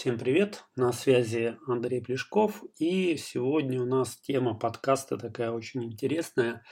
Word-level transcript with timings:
Всем 0.00 0.18
привет, 0.18 0.64
на 0.76 0.92
связи 0.92 1.58
Андрей 1.66 2.00
Плешков 2.00 2.64
и 2.78 3.18
сегодня 3.18 3.82
у 3.82 3.84
нас 3.84 4.16
тема 4.16 4.54
подкаста 4.54 5.18
такая 5.18 5.50
очень 5.50 5.84
интересная. 5.84 6.64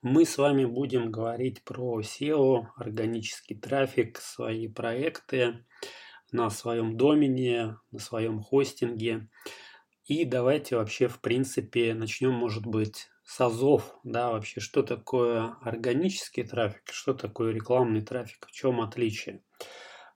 Мы 0.00 0.24
с 0.24 0.38
вами 0.38 0.64
будем 0.64 1.10
говорить 1.10 1.62
про 1.62 2.00
SEO, 2.00 2.68
органический 2.76 3.54
трафик, 3.54 4.16
свои 4.16 4.66
проекты 4.66 5.66
на 6.32 6.48
своем 6.48 6.96
домене, 6.96 7.76
на 7.90 7.98
своем 7.98 8.40
хостинге. 8.40 9.28
И 10.06 10.24
давайте 10.24 10.76
вообще 10.76 11.06
в 11.06 11.20
принципе 11.20 11.92
начнем, 11.92 12.32
может 12.32 12.64
быть, 12.64 13.10
с 13.24 13.42
азов, 13.42 13.94
да, 14.04 14.30
вообще 14.30 14.60
что 14.60 14.82
такое 14.82 15.54
органический 15.60 16.44
трафик, 16.44 16.88
что 16.92 17.12
такое 17.12 17.52
рекламный 17.52 18.00
трафик, 18.00 18.46
в 18.46 18.52
чем 18.52 18.80
отличие. 18.80 19.42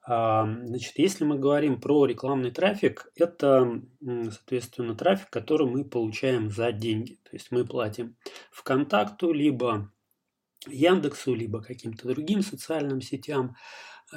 Значит, 0.07 0.98
если 0.98 1.25
мы 1.25 1.39
говорим 1.39 1.80
про 1.80 2.04
рекламный 2.04 2.50
трафик, 2.50 3.11
это, 3.16 3.81
соответственно, 4.03 4.94
трафик, 4.94 5.30
который 5.30 5.67
мы 5.67 5.85
получаем 5.85 6.50
за 6.50 6.72
деньги. 6.72 7.14
То 7.25 7.30
есть 7.32 7.50
мы 7.50 7.64
платим 7.64 8.17
ВКонтакту, 8.53 9.32
либо 9.32 9.90
Яндексу, 10.67 11.35
либо 11.35 11.63
каким-то 11.63 12.08
другим 12.08 12.43
социальным 12.43 13.00
сетям. 13.00 13.57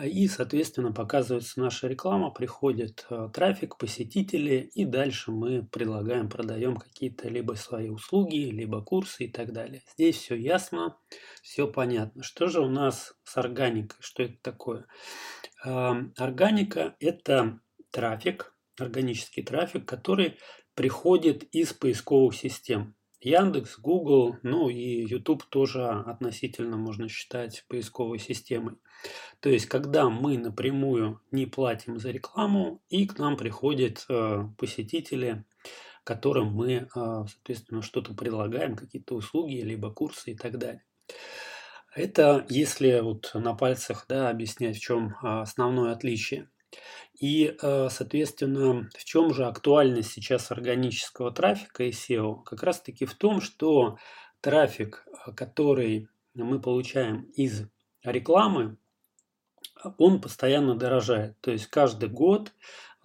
И, 0.03 0.27
соответственно, 0.27 0.91
показывается 0.91 1.59
наша 1.59 1.87
реклама, 1.87 2.29
приходит 2.29 3.05
э, 3.09 3.29
трафик, 3.33 3.77
посетители, 3.77 4.69
и 4.73 4.85
дальше 4.85 5.31
мы 5.31 5.63
предлагаем, 5.63 6.29
продаем 6.29 6.75
какие-то 6.75 7.29
либо 7.29 7.53
свои 7.53 7.89
услуги, 7.89 8.51
либо 8.51 8.81
курсы 8.83 9.25
и 9.25 9.31
так 9.31 9.53
далее. 9.53 9.81
Здесь 9.93 10.17
все 10.17 10.35
ясно, 10.35 10.97
все 11.41 11.67
понятно. 11.67 12.21
Что 12.21 12.47
же 12.47 12.61
у 12.61 12.69
нас 12.69 13.15
с 13.23 13.37
органикой? 13.37 13.97
Что 13.99 14.23
это 14.23 14.37
такое? 14.41 14.85
Органика– 15.63 16.95
это 16.99 17.59
трафик, 17.91 18.53
органический 18.77 19.43
трафик, 19.43 19.85
который 19.85 20.37
приходит 20.75 21.43
из 21.55 21.73
поисковых 21.73 22.35
систем. 22.35 22.96
Яндекс, 23.19 23.79
Google, 23.79 24.37
ну 24.43 24.69
и 24.69 25.07
YouTube 25.07 25.43
тоже 25.45 25.87
относительно 25.87 26.77
можно 26.77 27.09
считать 27.09 27.65
поисковой 27.67 28.19
системой. 28.19 28.75
То 29.39 29.49
есть, 29.49 29.65
когда 29.65 30.09
мы 30.09 30.37
напрямую 30.37 31.21
не 31.31 31.45
платим 31.45 31.99
за 31.99 32.11
рекламу, 32.11 32.81
и 32.89 33.05
к 33.07 33.17
нам 33.17 33.37
приходят 33.37 34.05
э, 34.09 34.43
посетители, 34.57 35.45
которым 36.03 36.53
мы, 36.53 36.73
э, 36.73 36.87
соответственно, 36.93 37.81
что-то 37.81 38.13
предлагаем, 38.13 38.75
какие-то 38.75 39.15
услуги, 39.15 39.55
либо 39.61 39.91
курсы 39.91 40.31
и 40.31 40.35
так 40.35 40.57
далее. 40.57 40.83
Это 41.97 42.45
если 42.49 42.99
вот 42.99 43.31
на 43.33 43.55
пальцах 43.55 44.05
да, 44.07 44.29
объяснять, 44.29 44.77
в 44.77 44.81
чем 44.81 45.15
а, 45.23 45.41
основное 45.41 45.91
отличие. 45.91 46.47
И, 47.19 47.55
э, 47.61 47.89
соответственно, 47.89 48.89
в 48.95 49.03
чем 49.03 49.33
же 49.33 49.45
актуальность 49.45 50.11
сейчас 50.11 50.51
органического 50.51 51.31
трафика 51.31 51.83
и 51.83 51.91
SEO? 51.91 52.43
Как 52.43 52.63
раз 52.63 52.81
таки 52.81 53.05
в 53.05 53.15
том, 53.15 53.41
что 53.41 53.97
трафик, 54.41 55.05
э, 55.25 55.31
который 55.31 56.09
мы 56.33 56.61
получаем 56.61 57.23
из 57.33 57.67
рекламы, 58.03 58.77
он 59.97 60.21
постоянно 60.21 60.75
дорожает. 60.75 61.39
То 61.41 61.51
есть 61.51 61.67
каждый 61.67 62.09
год 62.09 62.53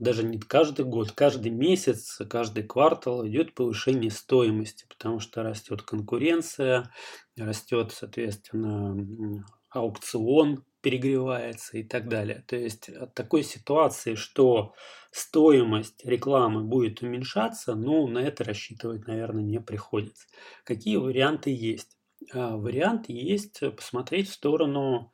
даже 0.03 0.25
не 0.25 0.39
каждый 0.39 0.85
год, 0.85 1.13
каждый 1.13 1.51
месяц, 1.51 2.21
каждый 2.29 2.65
квартал 2.65 3.27
идет 3.27 3.55
повышение 3.55 4.11
стоимости, 4.11 4.85
потому 4.89 5.21
что 5.21 5.43
растет 5.45 5.83
конкуренция, 5.83 6.91
растет, 7.37 7.93
соответственно, 7.93 9.45
аукцион 9.71 10.65
перегревается 10.83 11.79
и 11.79 11.85
так 11.85 12.09
далее. 12.09 12.45
То 12.47 12.57
есть 12.57 12.89
от 12.89 13.15
такой 13.15 13.43
ситуации, 13.45 14.15
что 14.15 14.75
стоимость 15.11 16.05
рекламы 16.05 16.65
будет 16.65 17.03
уменьшаться, 17.03 17.75
ну, 17.75 18.07
на 18.09 18.19
это 18.19 18.45
рассчитывать, 18.45 19.07
наверное, 19.07 19.45
не 19.45 19.61
приходится. 19.61 20.27
Какие 20.65 20.97
варианты 20.97 21.51
есть? 21.51 21.97
А, 22.35 22.57
вариант 22.57 23.09
есть 23.09 23.61
посмотреть 23.77 24.29
в 24.29 24.35
сторону 24.35 25.13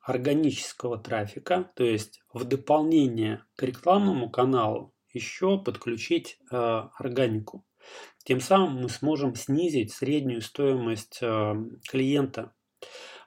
органического 0.00 0.98
трафика, 0.98 1.70
то 1.76 1.84
есть 1.84 2.22
в 2.32 2.44
дополнение 2.44 3.44
к 3.56 3.62
рекламному 3.62 4.30
каналу 4.30 4.94
еще 5.12 5.58
подключить 5.62 6.38
э, 6.50 6.56
органику. 6.56 7.66
Тем 8.24 8.40
самым 8.40 8.82
мы 8.82 8.88
сможем 8.88 9.34
снизить 9.34 9.92
среднюю 9.92 10.40
стоимость 10.40 11.18
э, 11.20 11.54
клиента 11.88 12.54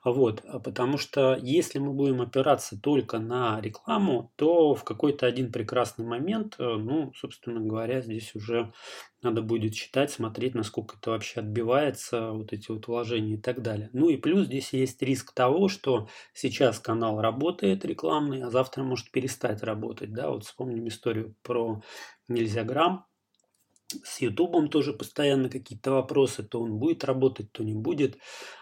вот, 0.04 0.42
а 0.46 0.60
потому 0.60 0.98
что 0.98 1.38
если 1.42 1.80
мы 1.80 1.94
будем 1.94 2.22
опираться 2.22 2.80
только 2.80 3.20
на 3.20 3.62
рекламу, 3.62 4.34
то 4.36 4.76
в 4.76 4.84
какой-то 4.84 5.26
один 5.26 5.52
прекрасный 5.52 6.06
момент, 6.06 6.56
э, 6.60 6.64
ну, 6.64 7.14
собственно 7.16 7.62
говоря, 7.62 8.02
здесь 8.02 8.36
уже 8.36 8.74
надо 9.22 9.42
будет 9.42 9.74
считать, 9.76 10.12
смотреть, 10.12 10.56
насколько 10.56 10.98
это 10.98 11.12
вообще 11.12 11.40
отбивается, 11.40 12.32
вот 12.32 12.52
эти 12.52 12.70
вот 12.72 12.88
вложения 12.88 13.36
и 13.36 13.42
так 13.42 13.62
далее. 13.62 13.90
Ну 13.94 14.10
и 14.10 14.18
плюс 14.18 14.48
здесь 14.48 14.74
есть 14.74 15.02
риск 15.02 15.34
того, 15.34 15.70
что 15.70 16.10
сейчас 16.34 16.80
канал 16.80 17.22
работает 17.22 17.86
рекламный, 17.86 18.44
а 18.44 18.50
завтра 18.50 18.84
может 18.84 19.12
перестать 19.12 19.64
работать. 19.64 20.12
Да, 20.14 20.30
вот 20.30 20.44
вспомним 20.44 20.88
историю 20.90 21.36
про 21.44 21.82
нельзя 22.28 22.64
грамм, 22.64 23.06
с 24.04 24.22
Ютубом 24.22 24.70
тоже 24.70 24.94
постоянно 24.94 25.50
какие-то 25.50 25.92
вопросы, 25.92 26.44
то 26.44 26.62
он 26.62 26.78
будет 26.78 27.04
работать, 27.04 27.52
то 27.52 27.64
не 27.64 27.74
будет. 27.74 28.18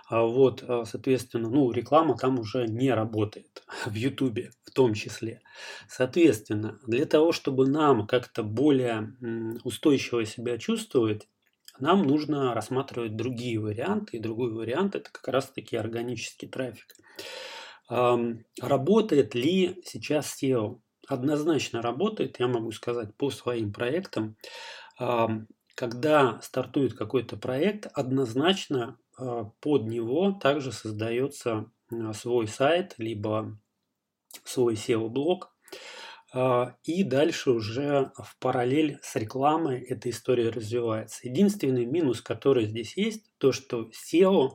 А 0.10 0.24
вот, 0.24 0.64
а, 0.68 0.86
соответственно, 0.86 1.50
ну, 1.50 1.72
реклама 1.72 2.18
там 2.18 2.40
уже 2.40 2.68
не 2.68 2.92
работает, 2.92 3.64
в 3.86 3.94
Ютубе 3.94 4.52
в 4.64 4.72
том 4.72 4.94
числе. 4.94 5.42
Соответственно, 5.88 6.80
для 6.86 7.06
того, 7.06 7.32
чтобы 7.32 7.68
нам 7.68 8.08
как-то 8.08 8.44
более 8.44 9.14
устойчиво 9.64 10.26
себя 10.26 10.58
чувствовать, 10.58 11.28
нам 11.80 12.04
нужно 12.04 12.54
рассматривать 12.54 13.16
другие 13.16 13.60
варианты. 13.60 14.18
И 14.18 14.22
другой 14.22 14.54
вариант– 14.54 14.96
это 14.98 15.12
как 15.12 15.28
раз-таки 15.28 15.76
органический 15.76 16.48
трафик. 16.48 16.96
Работает 17.90 19.36
ли 19.36 19.82
сейчас 19.86 20.38
SEO? 20.42 20.80
Однозначно 21.08 21.82
работает, 21.82 22.40
я 22.40 22.48
могу 22.48 22.72
сказать, 22.72 23.16
по 23.18 23.32
своим 23.32 23.74
проектам 23.74 24.38
когда 25.76 26.40
стартует 26.42 26.94
какой-то 26.94 27.38
проект, 27.38 27.88
однозначно 27.94 28.98
а, 29.18 29.46
под 29.60 29.88
него 29.88 30.32
также 30.32 30.72
создается 30.72 31.72
а, 31.92 32.14
свой 32.14 32.48
сайт, 32.48 32.96
либо 32.98 33.58
свой 34.44 34.76
SEO-блог. 34.76 35.54
А, 36.34 36.76
и 36.84 37.04
дальше 37.04 37.52
уже 37.52 38.12
в 38.16 38.38
параллель 38.40 39.00
с 39.02 39.16
рекламой 39.16 39.82
эта 39.82 40.10
история 40.10 40.50
развивается. 40.50 41.28
Единственный 41.28 41.86
минус, 41.86 42.22
который 42.22 42.66
здесь 42.66 42.98
есть, 42.98 43.32
то 43.38 43.52
что 43.52 43.90
SEO 43.90 44.52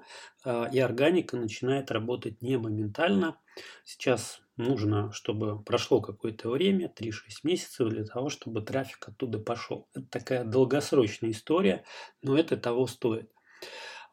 и 0.72 0.78
органика 0.78 1.36
начинает 1.36 1.90
работать 1.90 2.40
не 2.40 2.56
моментально. 2.56 3.36
Сейчас 3.84 4.40
нужно, 4.56 5.12
чтобы 5.12 5.62
прошло 5.62 6.00
какое-то 6.00 6.50
время, 6.50 6.92
3-6 6.94 7.12
месяцев 7.44 7.88
для 7.88 8.04
того, 8.04 8.28
чтобы 8.28 8.62
трафик 8.62 9.08
оттуда 9.08 9.38
пошел. 9.38 9.88
Это 9.94 10.06
такая 10.10 10.44
долгосрочная 10.44 11.30
история, 11.30 11.84
но 12.22 12.38
это 12.38 12.56
того 12.56 12.86
стоит. 12.86 13.30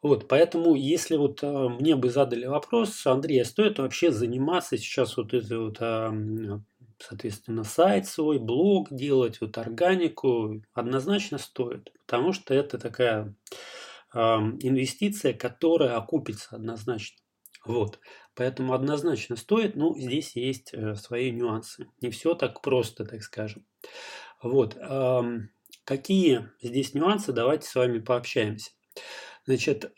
Вот, 0.02 0.28
поэтому, 0.28 0.74
если 0.74 1.16
вот 1.16 1.42
а, 1.42 1.70
мне 1.70 1.96
бы 1.96 2.10
задали 2.10 2.44
вопрос, 2.44 3.06
Андрей, 3.06 3.40
а 3.40 3.44
стоит 3.46 3.78
вообще 3.78 4.12
заниматься 4.12 4.76
сейчас 4.76 5.16
вот 5.16 5.32
это 5.32 5.60
вот, 5.60 5.78
а, 5.80 6.12
соответственно, 6.98 7.64
сайт 7.64 8.06
свой, 8.06 8.38
блог 8.38 8.88
делать, 8.90 9.40
вот 9.40 9.56
органику, 9.56 10.62
однозначно 10.74 11.38
стоит, 11.38 11.90
потому 12.06 12.34
что 12.34 12.52
это 12.52 12.76
такая 12.76 13.34
а, 14.12 14.40
инвестиция, 14.60 15.32
которая 15.32 15.96
окупится 15.96 16.56
однозначно. 16.56 17.16
Вот. 17.64 17.98
Поэтому 18.34 18.74
однозначно 18.74 19.36
стоит, 19.36 19.76
но 19.76 19.96
здесь 19.96 20.36
есть 20.36 20.74
э, 20.74 20.94
свои 20.96 21.30
нюансы. 21.30 21.88
Не 22.00 22.10
все 22.10 22.34
так 22.34 22.62
просто, 22.62 23.04
так 23.04 23.22
скажем. 23.22 23.66
Вот. 24.42 24.76
Какие 25.84 26.50
здесь 26.60 26.94
нюансы, 26.94 27.32
давайте 27.32 27.68
с 27.68 27.74
вами 27.74 27.98
пообщаемся. 27.98 28.72
Значит, 29.46 29.92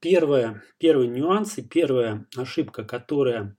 первое, 0.00 0.62
первый 0.78 1.08
нюанс 1.08 1.58
и 1.58 1.62
первая 1.62 2.26
ошибка, 2.36 2.84
которая 2.84 3.56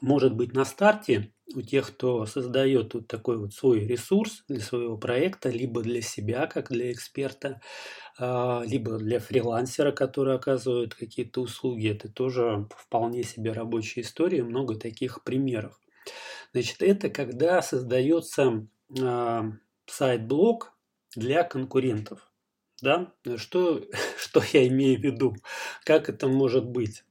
может 0.00 0.34
быть 0.34 0.52
на 0.52 0.64
старте 0.64 1.32
у 1.54 1.62
тех, 1.62 1.88
кто 1.88 2.26
создает 2.26 2.94
вот 2.94 3.06
такой 3.06 3.38
вот 3.38 3.54
свой 3.54 3.80
ресурс 3.80 4.44
для 4.48 4.60
своего 4.60 4.96
проекта, 4.96 5.48
либо 5.48 5.82
для 5.82 6.02
себя, 6.02 6.46
как 6.46 6.70
для 6.70 6.90
эксперта, 6.92 7.60
а, 8.18 8.62
либо 8.66 8.98
для 8.98 9.20
фрилансера, 9.20 9.92
который 9.92 10.34
оказывает 10.34 10.94
какие-то 10.94 11.42
услуги. 11.42 11.88
Это 11.88 12.08
тоже 12.08 12.68
вполне 12.76 13.22
себе 13.22 13.52
рабочая 13.52 14.00
история, 14.00 14.42
много 14.42 14.76
таких 14.76 15.22
примеров. 15.22 15.78
Значит, 16.52 16.82
это 16.82 17.10
когда 17.10 17.62
создается 17.62 18.66
а, 19.00 19.52
сайт-блог 19.86 20.72
для 21.14 21.44
конкурентов. 21.44 22.30
Да? 22.82 23.12
Что, 23.36 23.82
что 24.18 24.42
я 24.52 24.66
имею 24.66 24.98
в 24.98 25.04
виду? 25.04 25.36
Как 25.84 26.08
это 26.08 26.26
может 26.28 26.66
быть? 26.66 27.04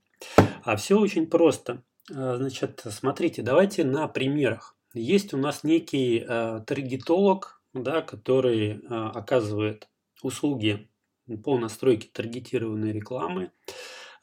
А 0.64 0.76
все 0.76 1.00
очень 1.00 1.28
просто. 1.28 1.84
А, 2.13 2.38
значит, 2.38 2.84
смотрите, 2.90 3.42
давайте 3.42 3.84
на 3.84 4.07
примерах. 4.07 4.75
есть 4.94 5.34
у 5.34 5.38
нас 5.38 5.63
некий 5.63 6.19
э, 6.28 6.62
таргетолог, 6.66 7.62
да, 7.74 8.02
который 8.02 8.74
э, 8.74 8.78
оказывает 8.88 9.90
услуги 10.22 10.90
по 11.44 11.57
настройке 11.57 12.10
таргетированной 12.13 12.92
рекламы, 12.92 13.52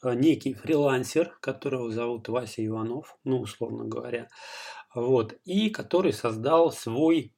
э, 0.01 0.13
некий 0.13 0.53
фрилансер, 0.53 1.37
которого 1.41 1.91
зовут 1.91 2.29
Вася 2.29 2.65
Иванов, 2.65 3.17
ну, 3.23 3.41
условно 3.41 3.85
говоря, 3.85 4.29
вот, 4.95 5.35
и 5.43 5.69
который 5.69 6.13
создал 6.13 6.71
свой 6.71 7.33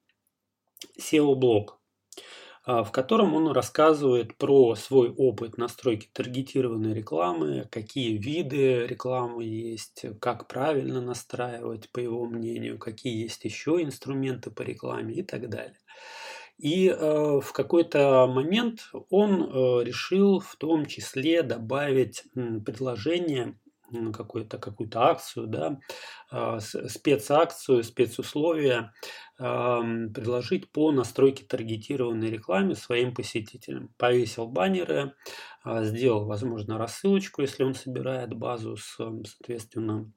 SEO-блог. 0.99 1.79
А, 2.67 2.83
в 2.83 2.91
котором 2.91 3.35
он 3.35 3.49
рассказывает 3.49 4.35
про 4.37 4.73
свой 4.75 5.09
опыт 5.09 5.57
настройки 5.59 6.09
таргетированной 6.11 6.95
рекламы, 6.95 7.67
какие 7.69 8.17
виды 8.17 8.87
рекламы 8.87 9.43
есть, 9.43 10.03
как 10.19 10.47
правильно 10.47 10.99
настраивать, 10.99 11.91
по 11.91 11.99
его 11.99 12.25
мнению, 12.25 12.79
какие 12.79 13.21
есть 13.21 13.45
еще 13.45 13.83
инструменты 13.83 14.49
по 14.49 14.63
рекламе 14.63 15.13
и 15.13 15.21
так 15.21 15.47
далее. 15.47 15.77
И 16.57 16.87
э, 16.87 17.39
в 17.39 17.51
какой-то 17.53 18.25
момент 18.27 18.89
он 19.11 19.43
э, 19.43 19.83
решил 19.83 20.39
в 20.39 20.55
том 20.55 20.87
числе 20.87 21.43
добавить 21.43 22.23
э, 22.35 22.59
предложение 22.65 23.59
какую-то 24.13 24.57
какую-то 24.57 25.03
акцию, 25.03 25.47
да, 25.47 25.79
э, 26.31 26.59
спецакцию, 26.59 27.83
спецусловия 27.83 28.93
предложить 29.37 30.71
по 30.71 30.93
настройке 30.93 31.43
таргетированной 31.43 32.29
рекламе 32.29 32.73
своим 32.73 33.13
посетителям. 33.13 33.89
Повесил 33.97 34.47
баннеры, 34.47 35.13
а, 35.61 35.83
сделал, 35.83 36.25
возможно, 36.25 36.77
рассылочку, 36.77 37.41
если 37.41 37.63
он 37.63 37.73
собирает 37.73 38.33
базу 38.33 38.77
с, 38.77 38.95
соответственно, 39.25 40.09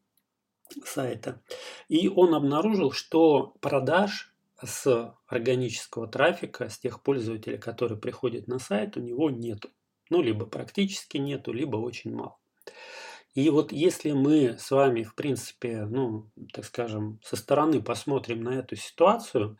сайта. 0.84 1.42
И 1.88 2.08
он 2.08 2.34
обнаружил, 2.34 2.92
что 2.92 3.54
продаж 3.60 4.32
с 4.62 5.14
органического 5.26 6.06
трафика, 6.06 6.68
с 6.68 6.78
тех 6.78 7.02
пользователей, 7.02 7.58
которые 7.58 7.98
приходят 7.98 8.46
на 8.46 8.58
сайт, 8.58 8.96
у 8.96 9.00
него 9.00 9.30
нету. 9.30 9.70
Ну, 10.10 10.22
либо 10.22 10.46
практически 10.46 11.16
нету, 11.18 11.52
либо 11.52 11.76
очень 11.76 12.14
мало. 12.14 12.36
И 13.34 13.50
вот 13.50 13.72
если 13.72 14.12
мы 14.12 14.56
с 14.58 14.70
вами, 14.70 15.02
в 15.02 15.14
принципе, 15.14 15.84
ну, 15.84 16.30
так 16.52 16.64
скажем, 16.64 17.20
со 17.22 17.36
стороны 17.36 17.82
посмотрим 17.82 18.42
на 18.42 18.58
эту 18.58 18.76
ситуацию, 18.76 19.58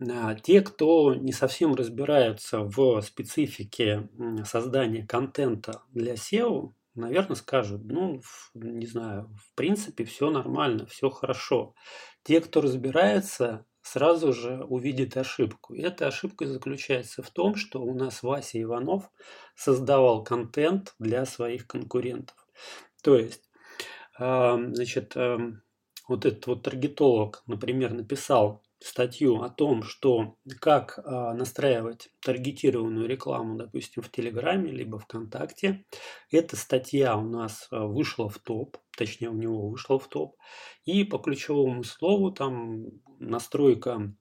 а, 0.00 0.34
те, 0.34 0.60
кто 0.62 1.14
не 1.14 1.32
совсем 1.32 1.74
разбираются 1.74 2.60
в 2.60 3.00
специфике 3.02 4.08
создания 4.44 5.06
контента 5.06 5.82
для 5.90 6.14
SEO, 6.14 6.72
наверное, 6.94 7.36
скажут, 7.36 7.82
ну, 7.84 8.20
не 8.54 8.86
знаю, 8.86 9.34
в 9.38 9.54
принципе, 9.54 10.04
все 10.04 10.30
нормально, 10.30 10.86
все 10.86 11.10
хорошо. 11.10 11.74
Те, 12.24 12.40
кто 12.40 12.60
разбирается, 12.60 13.66
сразу 13.82 14.32
же 14.32 14.64
увидит 14.64 15.16
ошибку. 15.16 15.74
И 15.74 15.82
эта 15.82 16.06
ошибка 16.06 16.46
заключается 16.46 17.22
в 17.22 17.30
том, 17.30 17.56
что 17.56 17.82
у 17.82 17.94
нас 17.94 18.22
Вася 18.22 18.60
Иванов 18.62 19.10
создавал 19.54 20.22
контент 20.24 20.94
для 20.98 21.24
своих 21.24 21.66
конкурентов. 21.66 22.36
То 23.02 23.16
есть, 23.16 23.50
значит, 24.18 25.16
вот 26.08 26.26
этот 26.26 26.46
вот 26.46 26.62
таргетолог, 26.62 27.42
например, 27.46 27.92
написал 27.92 28.62
статью 28.84 29.42
о 29.42 29.48
том, 29.48 29.82
что 29.82 30.36
как 30.60 30.98
а, 30.98 31.34
настраивать 31.34 32.10
таргетированную 32.20 33.08
рекламу, 33.08 33.56
допустим, 33.56 34.02
в 34.02 34.10
Телеграме 34.10 34.70
либо 34.70 34.98
ВКонтакте. 34.98 35.84
Эта 36.30 36.56
статья 36.56 37.16
у 37.16 37.22
нас 37.22 37.68
а, 37.70 37.86
вышла 37.86 38.28
в 38.28 38.38
топ, 38.38 38.76
точнее 38.96 39.30
у 39.30 39.34
него 39.34 39.68
вышла 39.68 39.98
в 39.98 40.08
топ. 40.08 40.36
И 40.84 41.04
по 41.04 41.18
ключевому 41.18 41.84
слову 41.84 42.32
там 42.32 42.86
настройка 43.18 44.12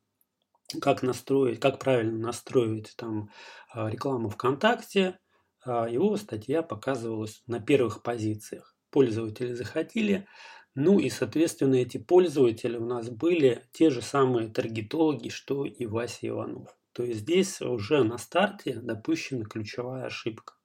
как 0.79 1.03
настроить, 1.03 1.59
как 1.59 1.79
правильно 1.79 2.17
настроить 2.17 2.93
там 2.95 3.29
а, 3.73 3.89
рекламу 3.89 4.29
ВКонтакте, 4.29 5.19
его 5.65 6.17
статья 6.17 6.63
показывалась 6.63 7.43
на 7.47 7.59
первых 7.59 8.03
позициях. 8.03 8.75
Пользователи 8.89 9.53
захотели, 9.53 10.27
ну 10.75 10.99
и, 10.99 11.09
соответственно, 11.09 11.75
эти 11.75 11.97
пользователи 11.97 12.77
у 12.77 12.85
нас 12.85 13.09
были 13.09 13.63
те 13.71 13.89
же 13.89 14.01
самые 14.01 14.49
таргетологи, 14.49 15.29
что 15.29 15.65
и 15.65 15.85
Вася 15.85 16.27
Иванов. 16.27 16.75
То 16.93 17.03
есть 17.03 17.21
здесь 17.21 17.61
уже 17.61 18.03
на 18.03 18.17
старте 18.17 18.73
допущена 18.73 19.45
ключевая 19.45 20.05
ошибка. 20.05 20.55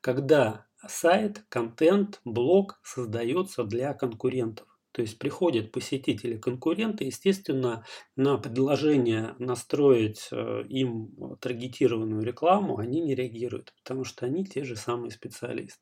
Когда 0.00 0.66
сайт, 0.86 1.44
контент, 1.48 2.20
блог 2.24 2.78
создается 2.84 3.64
для 3.64 3.94
конкурентов. 3.94 4.67
То 4.98 5.02
есть 5.02 5.16
приходят 5.16 5.70
посетители 5.70 6.36
конкуренты, 6.36 7.04
естественно, 7.04 7.84
на 8.16 8.36
предложение 8.36 9.36
настроить 9.38 10.26
э, 10.32 10.64
им 10.68 11.36
таргетированную 11.40 12.24
рекламу 12.24 12.78
они 12.78 13.00
не 13.00 13.14
реагируют, 13.14 13.72
потому 13.80 14.02
что 14.02 14.26
они 14.26 14.44
те 14.44 14.64
же 14.64 14.74
самые 14.74 15.12
специалисты. 15.12 15.80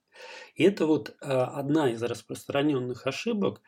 И 0.55 0.65
это 0.65 0.85
вот 0.85 1.17
э, 1.23 1.33
одна 1.33 1.91
из 1.91 2.03
распространенных 2.03 3.07
ошибок, 3.07 3.63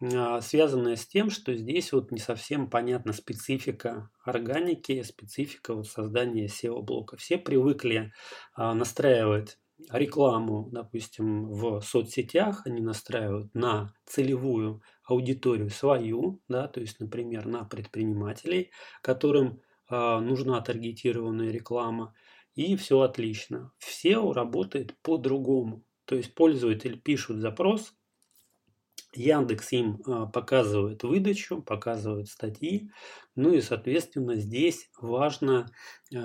связанная 0.00 0.96
с 0.96 1.06
тем, 1.06 1.30
что 1.30 1.54
здесь 1.54 1.92
вот 1.92 2.10
не 2.10 2.18
совсем 2.18 2.68
понятна 2.68 3.12
специфика 3.12 4.10
органики, 4.24 5.02
специфика 5.02 5.72
вот 5.74 5.86
создания 5.86 6.46
SEO-блока. 6.46 7.16
Все 7.16 7.38
привыкли 7.38 8.12
настраивать 8.56 9.58
рекламу, 9.90 10.68
допустим, 10.72 11.50
в 11.50 11.80
соцсетях, 11.82 12.62
они 12.66 12.80
настраивают 12.80 13.54
на 13.54 13.94
целевую 14.06 14.82
аудиторию 15.04 15.70
свою, 15.70 16.40
да, 16.48 16.68
то 16.68 16.80
есть, 16.80 17.00
например, 17.00 17.46
на 17.46 17.64
предпринимателей, 17.64 18.70
которым 19.02 19.60
э, 19.90 20.18
нужна 20.20 20.60
таргетированная 20.60 21.50
реклама, 21.50 22.14
и 22.54 22.76
все 22.76 23.00
отлично. 23.00 23.72
Все 23.78 24.32
работает 24.32 24.96
по-другому. 25.02 25.84
То 26.04 26.16
есть 26.16 26.34
пользователь 26.34 27.00
пишет 27.00 27.38
запрос, 27.38 27.94
Яндекс 29.12 29.72
им 29.72 30.02
э, 30.06 30.26
показывает 30.32 31.02
выдачу, 31.02 31.62
показывает 31.62 32.28
статьи, 32.28 32.90
ну 33.34 33.52
и, 33.52 33.60
соответственно, 33.60 34.36
здесь 34.36 34.88
важно, 35.00 35.70
э, 36.14 36.18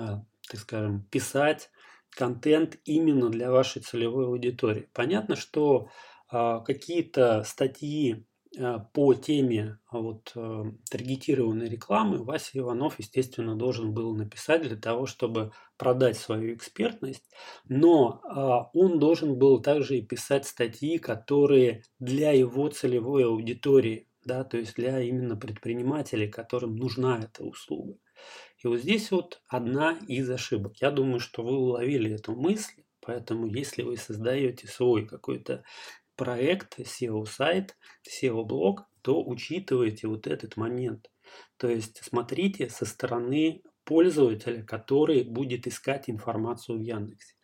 так 0.48 0.60
скажем, 0.60 1.02
писать 1.10 1.70
контент 2.16 2.78
именно 2.84 3.28
для 3.28 3.50
вашей 3.52 3.82
целевой 3.82 4.26
аудитории. 4.26 4.88
Понятно, 4.92 5.36
что 5.36 5.88
э, 6.32 6.60
какие-то 6.64 7.44
статьи 7.44 8.24
э, 8.58 8.78
по 8.94 9.12
теме 9.14 9.78
а, 9.88 9.98
вот, 9.98 10.32
э, 10.34 10.64
таргетированной 10.90 11.68
рекламы 11.68 12.24
Вася 12.24 12.58
Иванов, 12.58 12.98
естественно, 12.98 13.54
должен 13.54 13.92
был 13.92 14.16
написать 14.16 14.62
для 14.62 14.76
того, 14.76 15.04
чтобы 15.04 15.52
продать 15.76 16.16
свою 16.16 16.54
экспертность, 16.54 17.30
но 17.68 18.22
э, 18.24 18.78
он 18.78 18.98
должен 18.98 19.38
был 19.38 19.60
также 19.60 19.98
и 19.98 20.02
писать 20.02 20.46
статьи, 20.46 20.96
которые 20.96 21.82
для 21.98 22.32
его 22.32 22.68
целевой 22.68 23.26
аудитории, 23.26 24.08
да, 24.24 24.42
то 24.42 24.56
есть 24.56 24.74
для 24.76 25.00
именно 25.00 25.36
предпринимателей, 25.36 26.28
которым 26.28 26.76
нужна 26.76 27.18
эта 27.18 27.44
услуга. 27.44 27.98
И 28.66 28.68
вот 28.68 28.80
здесь 28.80 29.12
вот 29.12 29.40
одна 29.46 29.96
из 30.08 30.28
ошибок. 30.28 30.78
Я 30.80 30.90
думаю, 30.90 31.20
что 31.20 31.44
вы 31.44 31.56
уловили 31.56 32.12
эту 32.12 32.34
мысль, 32.34 32.82
поэтому 33.00 33.46
если 33.46 33.82
вы 33.82 33.96
создаете 33.96 34.66
свой 34.66 35.06
какой-то 35.06 35.62
проект, 36.16 36.80
SEO-сайт, 36.80 37.76
SEO-блог, 38.02 38.88
то 39.02 39.24
учитывайте 39.24 40.08
вот 40.08 40.26
этот 40.26 40.56
момент. 40.56 41.12
То 41.58 41.68
есть 41.68 42.02
смотрите 42.02 42.68
со 42.68 42.86
стороны 42.86 43.62
пользователя, 43.84 44.64
который 44.64 45.22
будет 45.22 45.68
искать 45.68 46.10
информацию 46.10 46.78
в 46.78 46.82
Яндексе. 46.82 47.36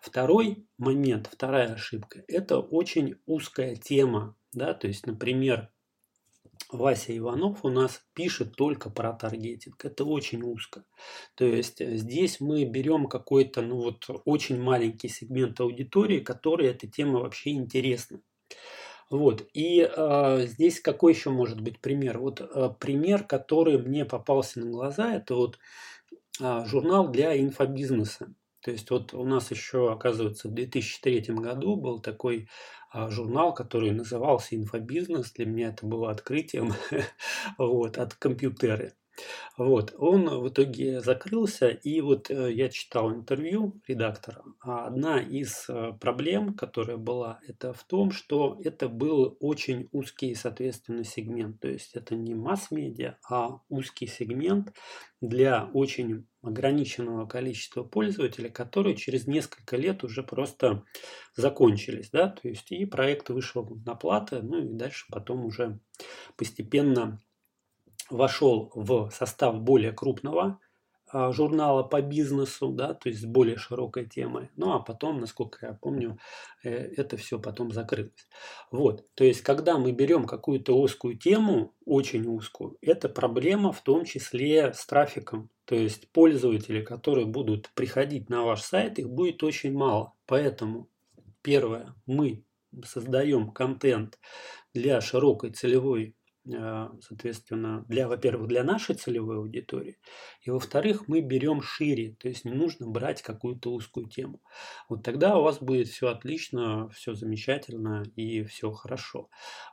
Второй 0.00 0.66
момент, 0.78 1.28
вторая 1.30 1.74
ошибка, 1.74 2.24
это 2.28 2.60
очень 2.60 3.16
узкая 3.26 3.76
тема. 3.76 4.38
Да? 4.54 4.72
То 4.72 4.88
есть, 4.88 5.06
например, 5.06 5.70
Вася 6.72 7.16
Иванов 7.16 7.64
у 7.64 7.68
нас 7.68 8.02
пишет 8.14 8.56
только 8.56 8.90
про 8.90 9.12
таргетинг. 9.12 9.84
Это 9.84 10.04
очень 10.04 10.42
узко. 10.42 10.84
То 11.34 11.44
есть 11.44 11.80
э, 11.80 11.96
здесь 11.96 12.40
мы 12.40 12.64
берем 12.64 13.06
какой-то, 13.06 13.60
ну 13.62 13.76
вот, 13.76 14.06
очень 14.24 14.60
маленький 14.60 15.08
сегмент 15.08 15.60
аудитории, 15.60 16.20
который 16.20 16.68
эта 16.68 16.86
тема 16.86 17.20
вообще 17.20 17.50
интересна. 17.50 18.20
Вот. 19.10 19.46
И 19.52 19.86
э, 19.94 20.46
здесь 20.46 20.80
какой 20.80 21.12
еще 21.12 21.28
может 21.28 21.60
быть 21.60 21.80
пример? 21.80 22.18
Вот 22.18 22.40
э, 22.40 22.70
пример, 22.80 23.24
который 23.24 23.76
мне 23.76 24.06
попался 24.06 24.60
на 24.60 24.70
глаза, 24.70 25.14
это 25.14 25.34
вот 25.34 25.58
э, 26.40 26.64
журнал 26.64 27.08
для 27.08 27.38
инфобизнеса. 27.38 28.32
То 28.62 28.70
есть 28.70 28.90
вот 28.90 29.12
у 29.12 29.24
нас 29.24 29.50
еще, 29.50 29.92
оказывается, 29.92 30.48
в 30.48 30.54
2003 30.54 31.34
году 31.34 31.76
был 31.76 32.00
такой 32.00 32.48
а, 32.90 33.10
журнал, 33.10 33.52
который 33.52 33.90
назывался 33.90 34.54
«Инфобизнес». 34.54 35.32
Для 35.32 35.46
меня 35.46 35.68
это 35.68 35.84
было 35.84 36.10
открытием 36.10 36.72
вот, 37.58 37.98
от 37.98 38.14
компьютеры. 38.14 38.94
Вот, 39.56 39.94
он 39.98 40.28
в 40.28 40.48
итоге 40.48 41.00
закрылся, 41.00 41.68
и 41.68 42.00
вот 42.00 42.30
э, 42.30 42.52
я 42.52 42.68
читал 42.68 43.12
интервью 43.12 43.80
редактора. 43.86 44.42
А 44.60 44.86
одна 44.86 45.20
из 45.20 45.66
э, 45.68 45.92
проблем, 46.00 46.54
которая 46.54 46.96
была, 46.96 47.40
это 47.46 47.72
в 47.72 47.84
том, 47.84 48.10
что 48.10 48.58
это 48.64 48.88
был 48.88 49.36
очень 49.40 49.88
узкий, 49.92 50.34
соответственно, 50.34 51.04
сегмент. 51.04 51.60
То 51.60 51.68
есть 51.68 51.94
это 51.94 52.14
не 52.14 52.34
масс-медиа, 52.34 53.18
а 53.28 53.60
узкий 53.68 54.06
сегмент 54.06 54.72
для 55.20 55.70
очень 55.72 56.26
ограниченного 56.42 57.26
количества 57.26 57.84
пользователей, 57.84 58.50
которые 58.50 58.96
через 58.96 59.26
несколько 59.26 59.76
лет 59.76 60.02
уже 60.02 60.22
просто 60.22 60.84
закончились. 61.36 62.10
Да? 62.10 62.28
То 62.28 62.48
есть 62.48 62.72
и 62.72 62.84
проект 62.84 63.30
вышел 63.30 63.64
на 63.86 63.94
платы, 63.94 64.42
ну 64.42 64.64
и 64.64 64.68
дальше 64.68 65.06
потом 65.10 65.44
уже 65.44 65.78
постепенно 66.36 67.20
вошел 68.12 68.70
в 68.74 69.10
состав 69.10 69.60
более 69.60 69.92
крупного 69.92 70.58
а, 71.14 71.30
журнала 71.30 71.82
по 71.82 72.00
бизнесу, 72.00 72.68
да, 72.70 72.94
то 72.94 73.10
есть 73.10 73.20
с 73.20 73.24
более 73.26 73.58
широкой 73.58 74.06
темой. 74.08 74.48
Ну 74.56 74.72
а 74.72 74.80
потом, 74.80 75.20
насколько 75.20 75.66
я 75.66 75.74
помню, 75.74 76.18
э, 76.64 76.70
это 76.70 77.18
все 77.18 77.38
потом 77.38 77.70
закрылось. 77.70 78.26
Вот, 78.70 79.04
то 79.14 79.24
есть 79.24 79.42
когда 79.42 79.76
мы 79.76 79.92
берем 79.92 80.24
какую-то 80.24 80.74
узкую 80.74 81.18
тему, 81.18 81.74
очень 81.84 82.26
узкую, 82.26 82.78
это 82.80 83.10
проблема 83.10 83.72
в 83.72 83.82
том 83.82 84.06
числе 84.06 84.72
с 84.72 84.86
трафиком. 84.86 85.50
То 85.66 85.74
есть 85.74 86.10
пользователи, 86.12 86.82
которые 86.82 87.26
будут 87.26 87.70
приходить 87.74 88.30
на 88.30 88.44
ваш 88.44 88.62
сайт, 88.62 88.98
их 88.98 89.10
будет 89.10 89.42
очень 89.42 89.74
мало. 89.74 90.14
Поэтому 90.26 90.88
первое, 91.42 91.94
мы 92.06 92.42
создаем 92.86 93.50
контент 93.50 94.18
для 94.72 95.00
широкой 95.02 95.50
целевой 95.50 96.16
соответственно, 96.44 97.84
для, 97.88 98.08
во-первых, 98.08 98.48
для 98.48 98.64
нашей 98.64 98.96
целевой 98.96 99.36
аудитории, 99.36 99.98
и, 100.42 100.50
во-вторых, 100.50 101.06
мы 101.06 101.20
берем 101.20 101.62
шире, 101.62 102.16
то 102.18 102.28
есть 102.28 102.44
не 102.44 102.52
нужно 102.52 102.88
брать 102.88 103.22
какую-то 103.22 103.72
узкую 103.72 104.08
тему. 104.08 104.40
Вот 104.88 105.04
тогда 105.04 105.36
у 105.36 105.42
вас 105.42 105.58
будет 105.58 105.88
все 105.88 106.08
отлично, 106.08 106.88
все 106.90 107.14
замечательно 107.14 108.04
и 108.16 108.42
все 108.44 108.72
хорошо. 108.72 109.28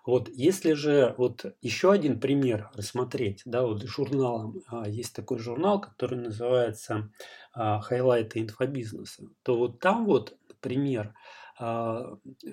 Вот 0.06 0.30
если 0.30 0.74
же 0.74 1.16
вот 1.18 1.46
еще 1.62 1.92
один 1.92 2.20
пример 2.20 2.70
рассмотреть, 2.76 3.42
да, 3.46 3.64
вот 3.66 3.84
журналом, 3.84 4.62
а, 4.68 4.88
есть 4.88 5.16
такой 5.16 5.40
журнал, 5.40 5.82
который 5.82 6.20
называется 6.20 7.12
а, 7.54 7.82
«Хайлайты 7.82 8.42
инфобизнеса», 8.42 9.24
то 9.44 9.58
вот 9.58 9.80
там 9.80 10.06
вот, 10.06 10.38
например, 10.48 11.14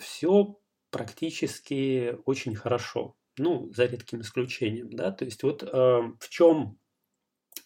все 0.01 0.59
практически 0.91 2.17
очень 2.25 2.57
хорошо 2.57 3.15
ну, 3.39 3.71
за 3.73 3.87
редким 3.87 4.21
исключением, 4.21 4.91
да, 4.91 5.13
то 5.13 5.25
есть 5.25 5.43
вот 5.43 5.63
э, 5.63 5.67
в 5.67 6.29
чем 6.29 6.79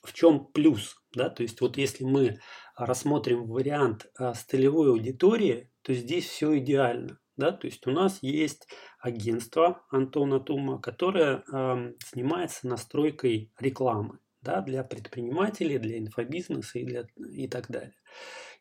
в 0.02 0.12
чем 0.12 0.46
плюс, 0.46 0.96
да, 1.12 1.28
то 1.28 1.42
есть 1.42 1.60
вот 1.60 1.76
если 1.76 2.04
мы 2.04 2.38
рассмотрим 2.76 3.46
вариант 3.46 4.06
э, 4.18 4.32
целевой 4.46 4.90
аудитории, 4.90 5.70
то 5.82 5.92
здесь 5.92 6.26
все 6.26 6.58
идеально, 6.58 7.18
да, 7.36 7.52
то 7.52 7.66
есть 7.66 7.86
у 7.86 7.90
нас 7.90 8.18
есть 8.22 8.68
агентство 8.98 9.84
Антона 9.90 10.40
Тума, 10.40 10.80
которое 10.80 11.42
э, 11.52 11.92
занимается 12.12 12.66
настройкой 12.66 13.52
рекламы, 13.58 14.18
да, 14.42 14.62
для 14.62 14.84
предпринимателей, 14.84 15.78
для 15.78 15.98
инфобизнеса 15.98 16.78
и, 16.78 16.84
для, 16.84 17.06
и 17.16 17.48
так 17.48 17.68
далее. 17.68 17.94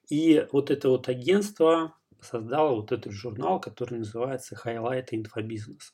И 0.10 0.46
вот 0.51 0.72
это 0.72 0.89
вот 0.89 1.08
агентство 1.08 1.96
создало 2.22 2.75
вот 2.75 2.92
этот 2.92 3.13
журнал, 3.13 3.62
который 3.62 4.00
называется 4.00 4.56
«Хайлайты 4.56 5.16
инфобизнеса». 5.16 5.94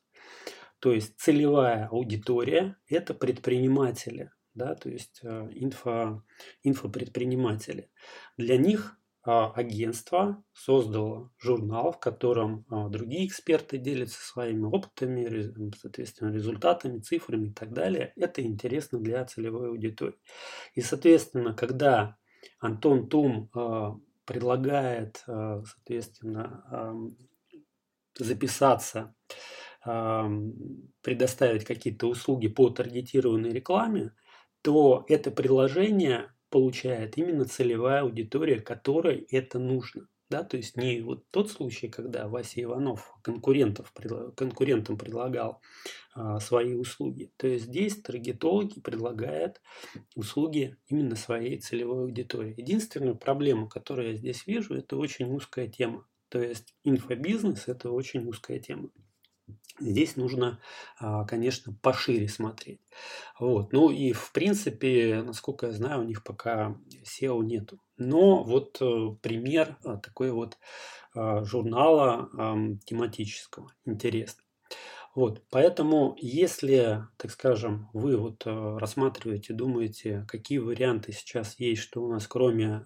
То 0.85 0.93
есть 0.93 1.17
целевая 1.17 1.87
аудитория– 1.87 2.77
это 2.87 3.15
предприниматели, 3.15 4.29
да, 4.53 4.75
то 4.75 4.87
есть 4.87 5.19
э, 5.23 5.49
инфо, 5.55 6.23
инфопредприниматели. 6.61 7.89
Для 8.37 8.57
них 8.57 8.95
а, 9.23 9.51
агентство 9.53 10.43
создало 10.53 11.31
журнал, 11.39 11.93
в 11.93 11.99
котором 11.99 12.67
а, 12.69 12.87
другие 12.89 13.25
эксперты 13.25 13.79
делятся 13.79 14.23
своими 14.23 14.65
опытами, 14.65 15.73
соответственно, 15.75 16.31
результатами, 16.31 16.99
цифрами 16.99 17.47
и 17.47 17.53
так 17.53 17.73
далее. 17.73 18.13
Это 18.15 18.43
интересно 18.43 18.99
для 18.99 19.25
целевой 19.25 19.69
аудитории. 19.69 20.19
И, 20.75 20.81
соответственно, 20.81 21.55
когда 21.55 22.15
Антон 22.59 23.09
Тум 23.09 23.49
а, 23.55 23.95
предлагает, 24.25 25.23
соответственно, 25.25 26.95
записаться 28.19 29.15
предоставить 29.85 31.63
какие-то 31.63 32.07
услуги 32.07 32.47
по 32.47 32.69
таргетированной 32.69 33.51
рекламе, 33.51 34.11
то 34.61 35.05
это 35.07 35.29
приложение 35.29 36.31
получает 36.49 37.17
именно 37.17 37.45
целевая 37.45 38.01
аудитория, 38.01 38.59
которой 38.59 39.27
это 39.29 39.59
нужно. 39.59 40.07
Да, 40.27 40.43
то 40.43 40.57
есть 40.57 40.75
не 40.75 41.01
вот 41.01 41.29
тот 41.29 41.51
случай, 41.51 41.87
когда 41.87 42.27
Вася 42.27 42.63
Иванов 42.63 43.13
конкурентов, 43.21 43.93
конкурентам 44.35 44.97
предлагал 44.97 45.61
а, 46.15 46.39
свои 46.39 46.73
услуги. 46.73 47.31
То 47.37 47.45
есть 47.45 47.65
здесь 47.65 48.01
таргетологи 48.01 48.79
предлагают 48.79 49.61
услуги 50.15 50.77
именно 50.87 51.15
своей 51.15 51.59
целевой 51.59 52.05
аудитории. 52.05 52.55
Единственную 52.57 53.15
проблему, 53.15 53.69
которую 53.69 54.09
я 54.09 54.15
здесь 54.15 54.47
вижу, 54.47 54.73
это 54.73 54.97
очень 54.97 55.31
узкая 55.31 55.67
тема. 55.67 56.07
То 56.29 56.41
есть 56.41 56.73
инфобизнес– 56.83 57.65
это 57.67 57.91
очень 57.91 58.27
узкая 58.27 58.59
тема. 58.59 58.89
Здесь 59.79 60.15
нужно, 60.15 60.59
а, 60.99 61.25
конечно, 61.25 61.73
пошире 61.81 62.29
смотреть. 62.29 62.79
Вот. 63.39 63.73
Ну 63.73 63.89
и 63.89 64.13
в 64.13 64.31
принципе, 64.31 65.21
насколько 65.25 65.67
я 65.67 65.73
знаю, 65.73 66.01
у 66.01 66.03
них 66.05 66.23
пока 66.23 66.77
SEO 67.03 67.43
нету. 67.43 67.79
Но 67.97 68.43
вот 68.43 68.77
э, 68.81 69.15
пример 69.21 69.77
а, 69.83 69.97
такой 69.97 70.31
вот 70.31 70.57
а, 71.13 71.43
журнала 71.43 72.29
тематического, 72.85 73.73
интересный. 73.85 74.45
Вот, 75.13 75.43
поэтому, 75.49 76.17
если, 76.19 77.07
так 77.15 77.31
скажем, 77.31 77.89
вы 77.93 78.17
вот 78.17 78.43
э, 78.45 78.77
рассматриваете, 78.77 79.53
думаете, 79.53 80.25
какие 80.27 80.57
варианты 80.57 81.13
сейчас 81.13 81.57
есть, 81.57 81.81
что 81.81 82.03
у 82.03 82.11
нас 82.11 82.27
кроме 82.27 82.85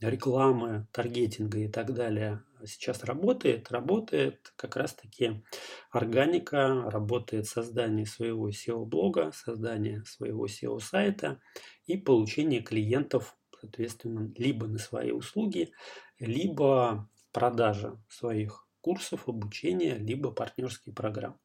рекламы, 0.00 0.86
таргетинга 0.92 1.58
и 1.58 1.68
так 1.68 1.92
далее 1.92 2.42
сейчас 2.64 3.04
работает, 3.04 3.70
работает 3.70 4.52
как 4.56 4.76
раз-таки 4.76 5.42
органика, 5.90 6.90
работает 6.90 7.46
создание 7.46 8.06
своего 8.06 8.48
SEO-блога, 8.50 9.32
создание 9.32 10.04
своего 10.04 10.46
SEO-сайта 10.46 11.40
и 11.86 11.96
получение 11.96 12.60
клиентов, 12.60 13.36
соответственно, 13.60 14.32
либо 14.36 14.66
на 14.66 14.78
свои 14.78 15.10
услуги, 15.10 15.72
либо 16.18 17.08
продажа 17.32 18.02
своих 18.08 18.66
курсов, 18.80 19.28
обучения, 19.28 19.96
либо 19.96 20.30
партнерские 20.30 20.94
программы. 20.94 21.38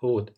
Вот. 0.00 0.34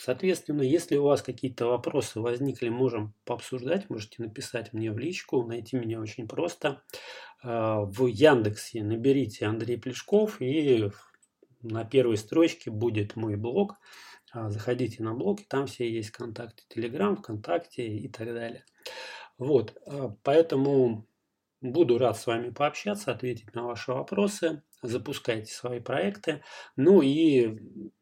Соответственно, 0.00 0.62
если 0.62 0.96
у 0.96 1.04
вас 1.04 1.22
какие-то 1.22 1.66
вопросы 1.66 2.20
возникли, 2.20 2.68
можем 2.68 3.14
пообсуждать, 3.24 3.90
можете 3.90 4.22
написать 4.22 4.72
мне 4.72 4.92
в 4.92 4.98
личку, 4.98 5.44
найти 5.44 5.76
меня 5.76 6.00
очень 6.00 6.28
просто. 6.28 6.82
А, 7.42 7.80
в 7.80 8.06
Яндексе 8.06 8.82
наберите 8.82 9.46
Андрей 9.46 9.76
Плешков 9.76 10.40
и 10.40 10.90
на 11.62 11.84
первой 11.84 12.16
строчке 12.16 12.70
будет 12.70 13.16
мой 13.16 13.36
блог. 13.36 13.76
А, 14.32 14.50
заходите 14.50 15.02
на 15.02 15.14
блог, 15.14 15.40
и 15.40 15.44
там 15.44 15.66
все 15.66 15.90
есть 15.90 16.10
контакты 16.10 16.62
Telegram, 16.72 17.16
ВКонтакте 17.16 17.86
и 17.86 18.08
так 18.08 18.26
далее. 18.28 18.64
Вот, 19.36 19.76
а, 19.86 20.14
поэтому 20.22 21.08
буду 21.60 21.98
рад 21.98 22.16
с 22.16 22.26
вами 22.26 22.50
пообщаться, 22.50 23.10
ответить 23.10 23.54
на 23.54 23.64
ваши 23.64 23.92
вопросы. 23.92 24.62
Запускайте 24.82 25.52
свои 25.52 25.80
проекты. 25.80 26.42
Ну 26.76 27.02
и 27.02 27.58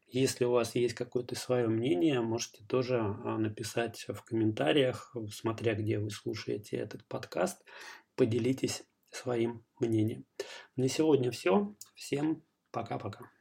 если 0.09 0.45
у 0.45 0.51
вас 0.51 0.75
есть 0.75 0.95
какое-то 0.95 1.35
свое 1.35 1.67
мнение, 1.67 2.21
можете 2.21 2.63
тоже 2.65 2.99
а, 2.99 3.37
написать 3.37 4.05
в 4.07 4.23
комментариях, 4.23 5.15
смотря 5.31 5.75
где 5.75 5.99
вы 5.99 6.09
слушаете 6.09 6.77
этот 6.77 7.05
подкаст. 7.05 7.63
Поделитесь 8.15 8.83
своим 9.09 9.65
мнением. 9.79 10.25
На 10.75 10.87
сегодня 10.87 11.31
все. 11.31 11.75
Всем 11.95 12.43
пока-пока. 12.71 13.36